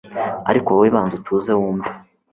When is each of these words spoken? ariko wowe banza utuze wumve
ariko 0.49 0.67
wowe 0.71 0.89
banza 0.95 1.13
utuze 1.19 1.51
wumve 1.59 1.89